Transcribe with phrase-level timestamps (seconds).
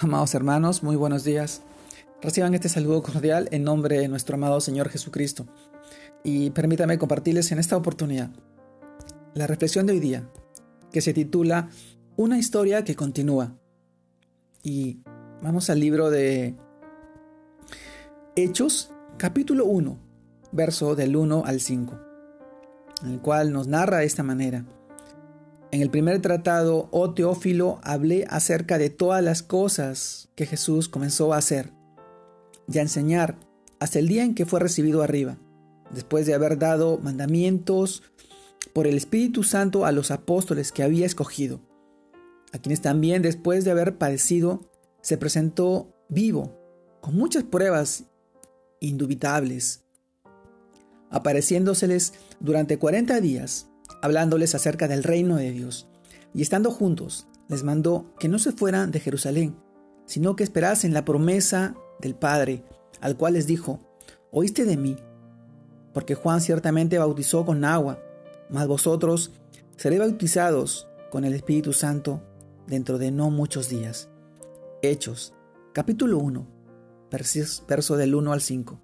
[0.00, 1.62] Amados hermanos, muy buenos días.
[2.22, 5.48] Reciban este saludo cordial en nombre de nuestro amado Señor Jesucristo.
[6.22, 8.30] Y permítame compartirles en esta oportunidad
[9.34, 10.30] la reflexión de hoy día,
[10.92, 11.70] que se titula
[12.16, 13.56] Una historia que continúa.
[14.62, 15.00] Y
[15.42, 16.54] vamos al libro de
[18.36, 19.98] Hechos, capítulo 1,
[20.52, 21.98] verso del 1 al 5,
[23.02, 24.64] en el cual nos narra de esta manera.
[25.70, 31.34] En el primer tratado, oh Teófilo, hablé acerca de todas las cosas que Jesús comenzó
[31.34, 31.72] a hacer
[32.72, 33.38] y a enseñar
[33.78, 35.36] hasta el día en que fue recibido arriba,
[35.90, 38.02] después de haber dado mandamientos
[38.72, 41.60] por el Espíritu Santo a los apóstoles que había escogido,
[42.52, 44.70] a quienes también después de haber padecido
[45.02, 46.58] se presentó vivo,
[47.02, 48.04] con muchas pruebas
[48.80, 49.84] indubitables,
[51.10, 53.67] apareciéndoseles durante cuarenta días
[54.02, 55.88] hablándoles acerca del reino de Dios.
[56.34, 59.56] Y estando juntos, les mandó que no se fueran de Jerusalén,
[60.06, 62.64] sino que esperasen la promesa del Padre,
[63.00, 63.80] al cual les dijo,
[64.30, 64.96] oíste de mí,
[65.92, 67.98] porque Juan ciertamente bautizó con agua,
[68.50, 69.32] mas vosotros
[69.76, 72.22] seréis bautizados con el Espíritu Santo
[72.66, 74.08] dentro de no muchos días.
[74.82, 75.34] Hechos,
[75.72, 76.46] capítulo 1,
[77.66, 78.80] verso del 1 al 5.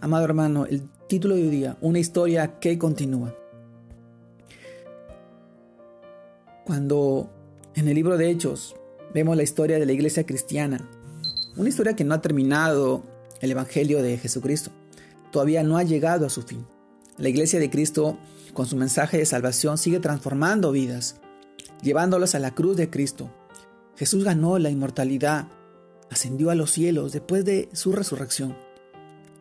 [0.00, 3.34] Amado hermano, el título de hoy día, una historia que continúa.
[6.66, 7.30] Cuando
[7.76, 8.74] en el libro de Hechos
[9.14, 10.90] vemos la historia de la iglesia cristiana,
[11.56, 13.04] una historia que no ha terminado
[13.40, 14.72] el Evangelio de Jesucristo,
[15.30, 16.66] todavía no ha llegado a su fin.
[17.18, 18.18] La iglesia de Cristo,
[18.52, 21.20] con su mensaje de salvación, sigue transformando vidas,
[21.82, 23.30] llevándolas a la cruz de Cristo.
[23.96, 25.46] Jesús ganó la inmortalidad,
[26.10, 28.56] ascendió a los cielos después de su resurrección.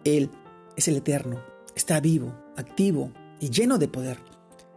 [0.03, 0.29] Él
[0.77, 1.41] es el eterno,
[1.75, 4.19] está vivo, activo y lleno de poder.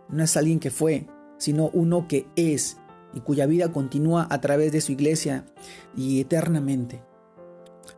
[0.08, 1.06] No es alguien que fue,
[1.38, 2.76] sino uno que es
[3.14, 5.46] y cuya vida continúa a través de su iglesia
[5.96, 7.02] y eternamente.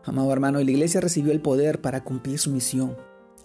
[0.04, 2.96] Amado hermano, la iglesia recibió el poder para cumplir su misión,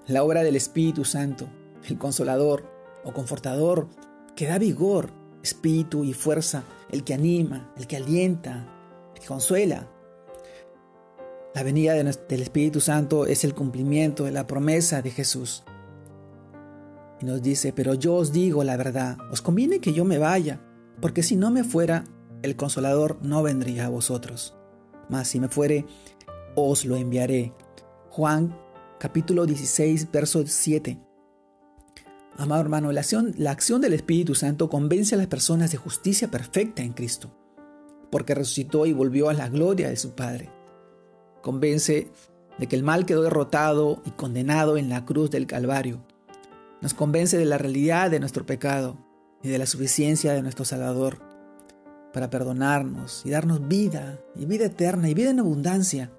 [0.08, 1.50] la obra del Espíritu Santo,
[1.84, 2.70] el consolador
[3.04, 3.90] o confortador
[4.36, 5.12] que da vigor,
[5.42, 8.68] espíritu y fuerza, el que anima, el que alienta,
[9.14, 9.90] el que consuela.
[11.54, 15.64] La venida del Espíritu Santo es el cumplimiento de la promesa de Jesús.
[17.26, 20.62] Nos dice, pero yo os digo la verdad, os conviene que yo me vaya,
[21.02, 22.04] porque si no me fuera,
[22.44, 24.56] el consolador no vendría a vosotros.
[25.10, 25.88] Mas si me fuere,
[26.54, 27.52] os lo enviaré.
[28.12, 28.56] Juan
[29.00, 31.00] capítulo 16, verso 7.
[32.38, 36.30] Amado hermano, la acción, la acción del Espíritu Santo convence a las personas de justicia
[36.30, 37.36] perfecta en Cristo,
[38.12, 40.52] porque resucitó y volvió a la gloria de su Padre.
[41.42, 42.08] Convence
[42.60, 46.06] de que el mal quedó derrotado y condenado en la cruz del Calvario
[46.86, 48.96] nos convence de la realidad de nuestro pecado
[49.42, 51.18] y de la suficiencia de nuestro Salvador
[52.14, 56.12] para perdonarnos y darnos vida y vida eterna y vida en abundancia.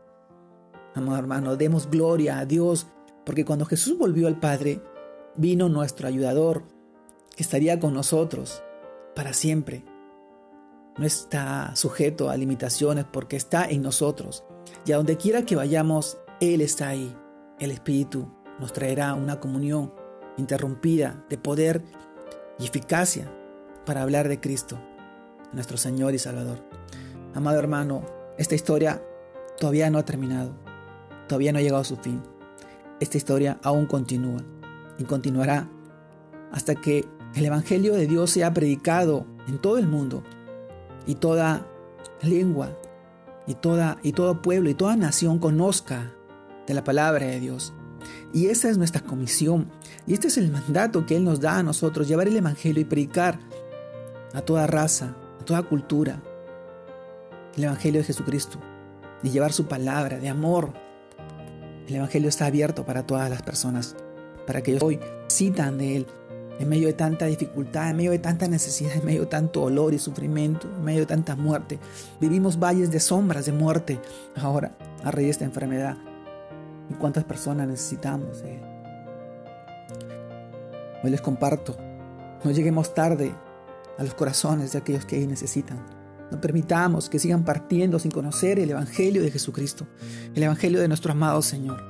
[0.97, 2.88] Amado hermano, demos gloria a Dios
[3.25, 4.82] porque cuando Jesús volvió al Padre,
[5.37, 6.65] vino nuestro ayudador
[7.37, 8.60] que estaría con nosotros
[9.15, 9.84] para siempre.
[10.99, 14.43] No está sujeto a limitaciones porque está en nosotros.
[14.84, 17.16] Y a donde quiera que vayamos, Él está ahí.
[17.60, 18.26] El Espíritu
[18.59, 19.93] nos traerá una comunión
[20.36, 21.82] interrumpida de poder
[22.58, 23.30] y eficacia
[23.84, 24.78] para hablar de Cristo,
[25.52, 26.58] nuestro Señor y Salvador.
[27.34, 28.02] Amado hermano,
[28.38, 29.02] esta historia
[29.58, 30.52] todavía no ha terminado,
[31.28, 32.22] todavía no ha llegado a su fin.
[33.00, 34.42] Esta historia aún continúa
[34.98, 35.69] y continuará
[36.52, 37.04] hasta que
[37.34, 40.22] el Evangelio de Dios sea predicado en todo el mundo
[41.06, 41.66] y toda
[42.22, 42.70] lengua
[43.46, 46.12] y, toda, y todo pueblo y toda nación conozca
[46.66, 47.72] de la palabra de Dios.
[48.33, 49.71] Y esa es nuestra comisión.
[50.06, 52.84] Y este es el mandato que Él nos da a nosotros, llevar el Evangelio y
[52.84, 53.39] predicar
[54.34, 56.22] a toda raza, a toda cultura,
[57.56, 58.59] el Evangelio de Jesucristo.
[59.22, 60.72] Y llevar su palabra de amor.
[61.89, 63.97] El Evangelio está abierto para todas las personas,
[64.47, 66.06] para que hoy citan de Él
[66.59, 69.94] en medio de tanta dificultad, en medio de tanta necesidad, en medio de tanto dolor
[69.94, 71.78] y sufrimiento, en medio de tanta muerte.
[72.21, 74.00] Vivimos valles de sombras de muerte
[74.37, 75.97] ahora a raíz de esta enfermedad
[76.88, 78.43] y cuántas personas necesitamos
[81.03, 81.77] Hoy les comparto,
[82.43, 83.33] no lleguemos tarde
[83.99, 85.85] a los corazones de aquellos que necesitan.
[86.31, 89.87] No permitamos que sigan partiendo sin conocer el Evangelio de Jesucristo,
[90.35, 91.81] el Evangelio de nuestro amado Señor,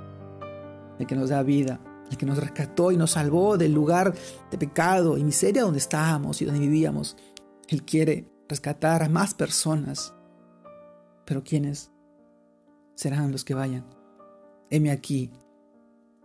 [0.99, 4.13] el que nos da vida, el que nos rescató y nos salvó del lugar
[4.51, 7.17] de pecado y miseria donde estábamos y donde vivíamos.
[7.69, 10.15] Él quiere rescatar a más personas,
[11.25, 11.91] pero ¿quiénes
[12.95, 13.96] serán los que vayan?
[14.71, 15.31] Heme aquí,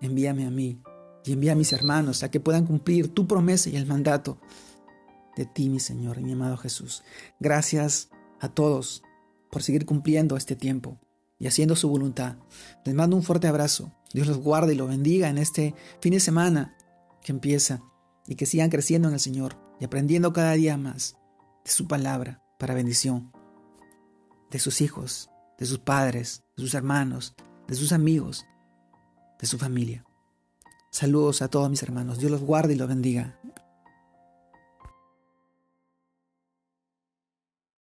[0.02, 0.82] envíame a mí
[1.24, 4.40] y envía a mis hermanos a que puedan cumplir tu promesa y el mandato
[5.36, 7.04] de ti, mi Señor y mi amado Jesús.
[7.40, 8.10] Gracias
[8.40, 9.04] a todos
[9.52, 11.00] por seguir cumpliendo este tiempo
[11.40, 12.38] y haciendo su voluntad.
[12.86, 13.92] Les mando un fuerte abrazo.
[14.14, 16.76] Dios los guarde y los bendiga en este fin de semana
[17.22, 17.82] que empieza
[18.28, 21.16] y que sigan creciendo en el Señor y aprendiendo cada día más
[21.64, 23.32] de su palabra para bendición
[24.50, 27.36] de sus hijos, de sus padres, de sus hermanos,
[27.72, 28.46] de sus amigos,
[29.40, 30.04] de su familia.
[30.90, 32.20] Saludos a todos mis hermanos.
[32.20, 33.40] Dios los guarde y los bendiga.